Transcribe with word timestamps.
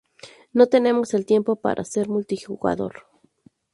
No 0.51 0.65
tenemos 0.65 1.13
el 1.13 1.27
tiempo 1.27 1.57
para 1.57 1.83
hacer 1.83 2.09
multijugador. 2.09 3.03